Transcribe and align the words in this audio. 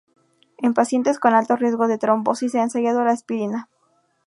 En 0.57 0.73
pacientes 0.73 1.19
con 1.19 1.35
alto 1.35 1.55
riesgo 1.55 1.87
de 1.87 1.99
trombosis 1.99 2.53
se 2.53 2.59
ha 2.59 2.63
ensayado 2.63 3.03
la 3.03 3.11
aspirina. 3.11 3.69